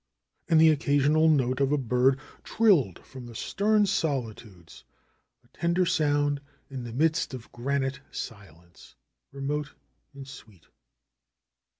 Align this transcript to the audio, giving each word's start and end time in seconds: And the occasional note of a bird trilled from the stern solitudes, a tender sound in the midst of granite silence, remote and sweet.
And 0.49 0.59
the 0.59 0.71
occasional 0.71 1.29
note 1.29 1.59
of 1.59 1.71
a 1.71 1.77
bird 1.77 2.19
trilled 2.43 3.05
from 3.05 3.27
the 3.27 3.35
stern 3.35 3.85
solitudes, 3.85 4.83
a 5.43 5.47
tender 5.49 5.85
sound 5.85 6.41
in 6.71 6.85
the 6.85 6.91
midst 6.91 7.35
of 7.35 7.51
granite 7.51 7.99
silence, 8.09 8.95
remote 9.31 9.75
and 10.15 10.27
sweet. 10.27 10.65